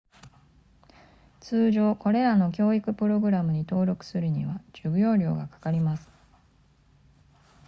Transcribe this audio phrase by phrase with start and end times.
[1.41, 6.09] 通常これらの教育プログラムに登録するには授業料がかかります